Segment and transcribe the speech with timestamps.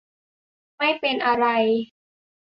[0.77, 1.45] ไม่เป็นอะไร